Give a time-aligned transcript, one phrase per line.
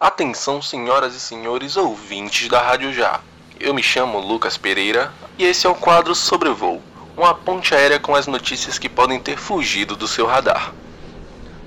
[0.00, 3.20] Atenção, senhoras e senhores ouvintes da Rádio Já.
[3.58, 6.80] Eu me chamo Lucas Pereira e esse é o quadro Sobrevoo,
[7.16, 10.72] uma ponte aérea com as notícias que podem ter fugido do seu radar.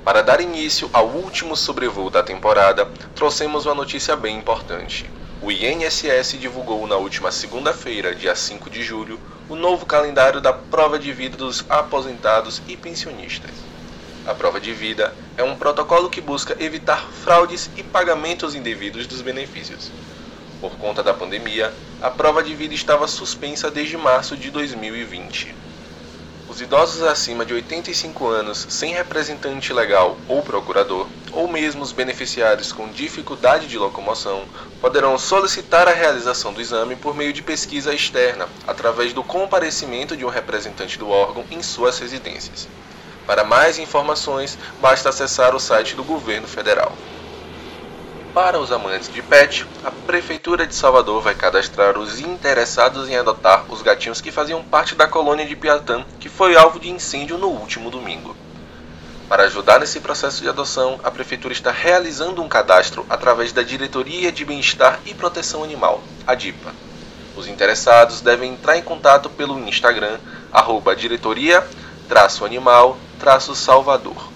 [0.05, 5.09] Para dar início ao último sobrevoo da temporada, trouxemos uma notícia bem importante.
[5.41, 9.19] O INSS divulgou na última segunda-feira, dia 5 de julho,
[9.49, 13.70] o novo calendário da prova de vida dos aposentados e pensionistas.
[14.23, 19.21] A prova de vida é um protocolo que busca evitar fraudes e pagamentos indevidos dos
[19.21, 19.91] benefícios.
[20.59, 25.55] Por conta da pandemia, a prova de vida estava suspensa desde março de 2020.
[26.47, 32.71] Os idosos acima de 85 anos sem representante legal ou procurador, ou mesmo os beneficiários
[32.71, 34.47] com dificuldade de locomoção,
[34.79, 40.23] poderão solicitar a realização do exame por meio de pesquisa externa, através do comparecimento de
[40.23, 42.69] um representante do órgão em suas residências.
[43.25, 46.91] Para mais informações, basta acessar o site do governo federal.
[48.33, 53.65] Para os amantes de pet, a Prefeitura de Salvador vai cadastrar os interessados em adotar
[53.67, 57.47] os gatinhos que faziam parte da colônia de Piatã, que foi alvo de incêndio no
[57.47, 58.33] último domingo.
[59.27, 64.31] Para ajudar nesse processo de adoção, a Prefeitura está realizando um cadastro através da Diretoria
[64.31, 66.73] de Bem-Estar e Proteção Animal, a DIPA.
[67.35, 70.19] Os interessados devem entrar em contato pelo Instagram,
[70.51, 70.95] arroba
[73.21, 74.31] diretoria-animal-salvador.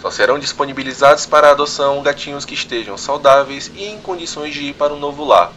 [0.00, 4.94] Só serão disponibilizados para adoção gatinhos que estejam saudáveis e em condições de ir para
[4.94, 5.52] um novo lar.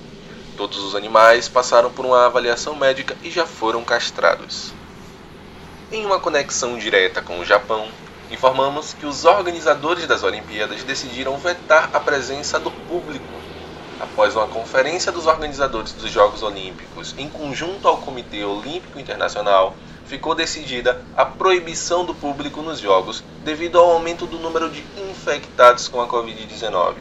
[0.57, 4.73] Todos os animais passaram por uma avaliação médica e já foram castrados.
[5.91, 7.87] Em uma conexão direta com o Japão,
[8.29, 13.25] informamos que os organizadores das Olimpíadas decidiram vetar a presença do público.
[13.99, 19.75] Após uma conferência dos organizadores dos Jogos Olímpicos em conjunto ao Comitê Olímpico Internacional,
[20.09, 25.87] ficou decidida a proibição do público nos jogos devido ao aumento do número de infectados
[25.87, 26.95] com a Covid-19.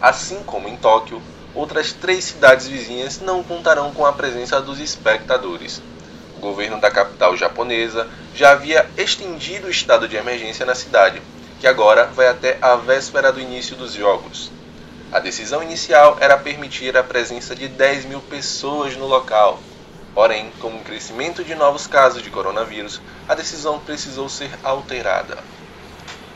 [0.00, 1.20] Assim como em Tóquio,
[1.52, 5.82] outras três cidades vizinhas não contarão com a presença dos espectadores.
[6.36, 11.20] O governo da capital japonesa já havia estendido o estado de emergência na cidade,
[11.58, 14.48] que agora vai até a véspera do início dos jogos.
[15.10, 19.60] A decisão inicial era permitir a presença de 10 mil pessoas no local,
[20.14, 25.38] Porém, com o crescimento de novos casos de coronavírus, a decisão precisou ser alterada.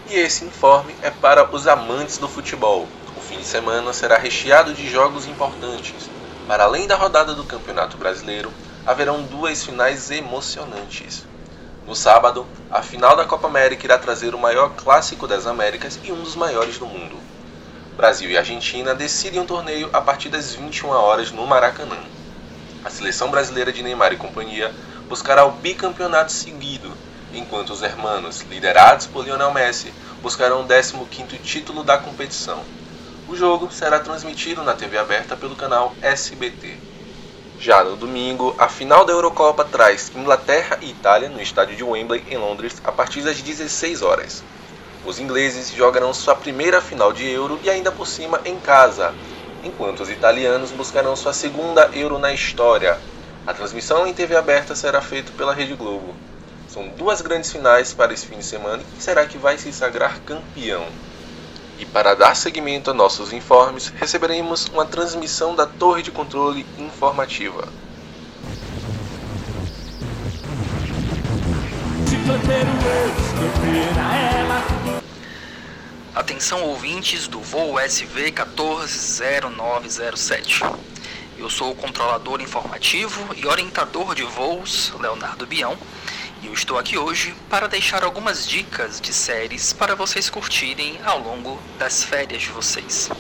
[0.09, 2.89] E esse informe é para os amantes do futebol.
[3.15, 6.09] O fim de semana será recheado de jogos importantes.
[6.47, 8.51] Para além da rodada do Campeonato Brasileiro,
[8.87, 11.27] haverão duas finais emocionantes.
[11.87, 16.13] No sábado, a final da Copa América irá trazer o maior clássico das Américas e
[16.13, 17.17] um dos maiores do mundo.
[17.95, 22.16] Brasil e Argentina decidem o torneio a partir das 21 horas no Maracanã
[22.87, 24.73] a seleção brasileira de Neymar e companhia
[25.09, 26.93] buscará o bicampeonato seguido,
[27.35, 29.93] enquanto os hermanos, liderados por Lionel Messi,
[30.23, 32.63] buscarão o 15º título da competição.
[33.29, 36.77] O jogo será transmitido na TV aberta pelo canal SBT.
[37.59, 42.23] Já no domingo, a final da Eurocopa traz Inglaterra e Itália no estádio de Wembley,
[42.31, 44.45] em Londres, a partir das 16 horas.
[45.05, 49.13] Os ingleses jogarão sua primeira final de Euro e ainda por cima em casa,
[49.67, 52.99] enquanto os italianos buscarão sua segunda Euro na história.
[53.47, 56.15] A transmissão em TV aberta será feita pela Rede Globo.
[56.69, 59.73] São duas grandes finais para esse fim de semana e quem será que vai se
[59.73, 60.87] sagrar campeão?
[61.79, 67.69] E para dar seguimento a nossos informes, receberemos uma transmissão da Torre de Controle Informativa.
[76.17, 80.63] Atenção ouvintes do voo SV 140907.
[81.37, 85.77] Eu sou o controlador informativo e orientador de voos, Leonardo Bião,
[86.43, 91.21] e eu estou aqui hoje para deixar algumas dicas de séries para vocês curtirem ao
[91.21, 93.11] longo das férias de vocês.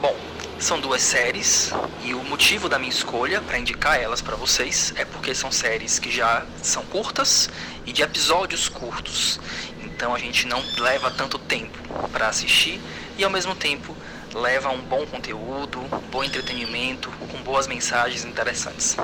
[0.00, 0.16] Bom,
[0.58, 1.70] são duas séries
[2.02, 5.98] e o motivo da minha escolha para indicar elas para vocês é porque são séries
[5.98, 7.50] que já são curtas
[7.84, 9.38] e de episódios curtos.
[9.96, 11.78] Então a gente não leva tanto tempo
[12.12, 12.78] para assistir
[13.16, 13.96] e ao mesmo tempo
[14.34, 18.94] leva um bom conteúdo, um bom entretenimento, com boas mensagens interessantes.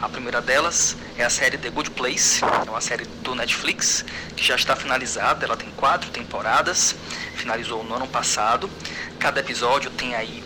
[0.00, 4.02] A primeira delas é a série The Good Place, é uma série do Netflix
[4.34, 6.96] que já está finalizada, ela tem quatro temporadas,
[7.34, 8.70] finalizou no ano passado.
[9.18, 10.42] Cada episódio tem aí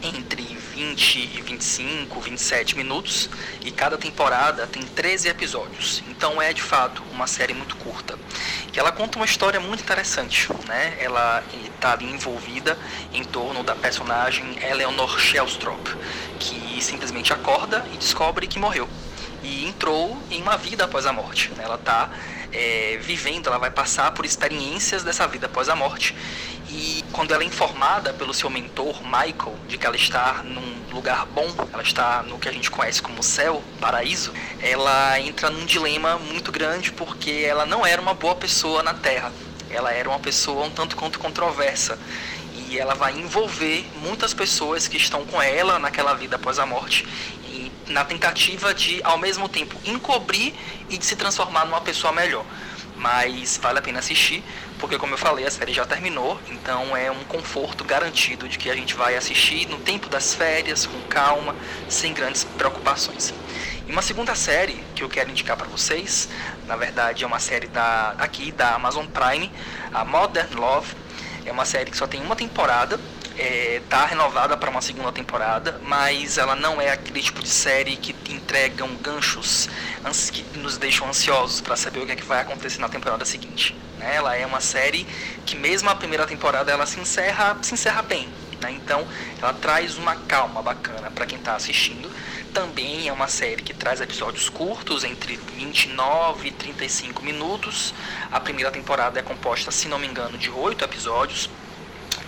[0.00, 0.47] entre
[0.78, 3.28] 20 e 25, 27 minutos
[3.64, 6.04] e cada temporada tem 13 episódios.
[6.08, 8.16] Então é de fato uma série muito curta.
[8.72, 10.96] E ela conta uma história muito interessante, né?
[11.00, 11.42] Ela
[11.74, 12.78] está ali envolvida
[13.12, 15.96] em torno da personagem Eleanor Shellstrop,
[16.38, 18.88] que simplesmente acorda e descobre que morreu
[19.42, 21.50] e entrou em uma vida após a morte.
[21.56, 21.64] Né?
[21.64, 22.10] Ela está
[22.52, 26.14] é, vivendo, ela vai passar por experiências dessa vida após a morte.
[26.70, 31.24] E quando ela é informada pelo seu mentor, Michael, de que ela está num lugar
[31.26, 36.18] bom, ela está no que a gente conhece como céu, paraíso, ela entra num dilema
[36.18, 39.32] muito grande porque ela não era uma boa pessoa na Terra.
[39.70, 41.98] Ela era uma pessoa um tanto quanto controversa
[42.68, 47.06] e ela vai envolver muitas pessoas que estão com ela naquela vida após a morte
[47.88, 50.54] na tentativa de ao mesmo tempo encobrir
[50.88, 52.44] e de se transformar numa pessoa melhor.
[52.96, 54.42] Mas vale a pena assistir,
[54.78, 58.68] porque como eu falei, a série já terminou, então é um conforto garantido de que
[58.68, 61.54] a gente vai assistir no tempo das férias, com calma,
[61.88, 63.32] sem grandes preocupações.
[63.86, 66.28] E uma segunda série que eu quero indicar para vocês,
[66.66, 69.50] na verdade é uma série da aqui da Amazon Prime,
[69.94, 70.94] a Modern Love
[71.48, 73.00] é uma série que só tem uma temporada,
[73.38, 77.96] está é, renovada para uma segunda temporada, mas ela não é aquele tipo de série
[77.96, 79.68] que entregam ganchos
[80.32, 83.76] que nos deixam ansiosos para saber o que, é que vai acontecer na temporada seguinte.
[83.98, 84.16] Né?
[84.16, 85.06] Ela é uma série
[85.46, 88.28] que mesmo a primeira temporada ela se encerra, se encerra bem.
[88.60, 88.72] Né?
[88.72, 89.06] Então
[89.40, 92.10] ela traz uma calma bacana para quem está assistindo.
[92.52, 97.94] Também é uma série que traz episódios curtos, entre 29 e 35 minutos.
[98.32, 101.48] A primeira temporada é composta, se não me engano, de oito episódios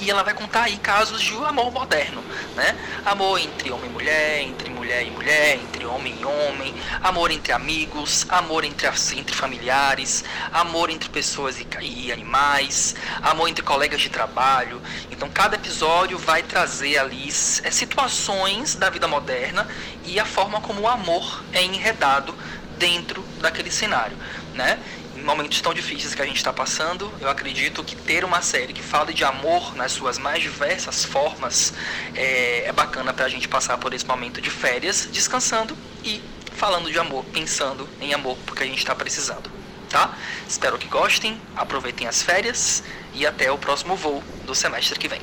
[0.01, 2.23] e ela vai contar aí casos de amor moderno,
[2.55, 2.77] né?
[3.05, 7.53] Amor entre homem e mulher, entre mulher e mulher, entre homem e homem, amor entre
[7.53, 14.09] amigos, amor entre, entre familiares, amor entre pessoas e, e animais, amor entre colegas de
[14.09, 14.81] trabalho.
[15.11, 19.69] Então cada episódio vai trazer ali é, situações da vida moderna
[20.05, 22.35] e a forma como o amor é enredado
[22.79, 24.17] dentro daquele cenário,
[24.55, 24.79] né?
[25.23, 28.83] Momentos tão difíceis que a gente está passando, eu acredito que ter uma série que
[28.83, 31.73] fale de amor nas suas mais diversas formas
[32.15, 36.23] é, é bacana para a gente passar por esse momento de férias, descansando e
[36.53, 39.51] falando de amor, pensando em amor, porque a gente está precisando,
[39.89, 40.15] tá?
[40.49, 42.83] Espero que gostem, aproveitem as férias
[43.15, 45.21] e até o próximo voo do semestre que vem.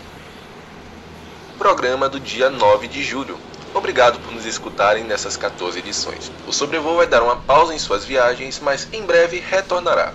[1.58, 3.40] Programa do dia 9 de julho.
[3.78, 6.32] Obrigado por nos escutarem nessas 14 edições.
[6.48, 10.14] O Sobrevoo vai dar uma pausa em suas viagens, mas em breve retornará.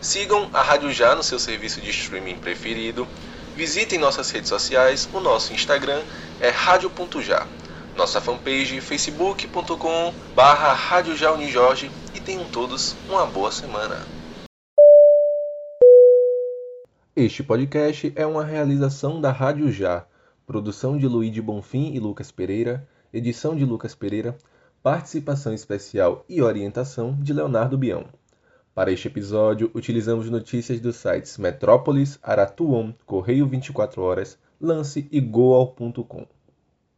[0.00, 3.06] Sigam a Rádio Já no seu serviço de streaming preferido.
[3.54, 5.06] Visitem nossas redes sociais.
[5.12, 6.00] O nosso Instagram
[6.40, 7.46] é rádio.já.
[7.94, 10.74] Nossa fanpage facebook.com barra
[12.14, 14.00] e tenham todos uma boa semana.
[17.14, 20.06] Este podcast é uma realização da Rádio Já,
[20.46, 24.36] produção de Luíde Bonfim e Lucas Pereira, edição de Lucas Pereira,
[24.82, 28.06] participação especial e orientação de Leonardo Bião.
[28.74, 36.33] Para este episódio, utilizamos notícias dos sites Metrópolis, Aratuon, Correio 24 Horas, Lance e Goal.com.